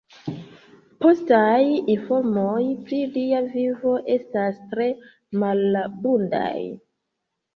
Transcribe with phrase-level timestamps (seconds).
[1.03, 1.57] Postaj
[1.95, 4.87] informoj pri lia vivo estas tre
[5.43, 6.57] malabundaj.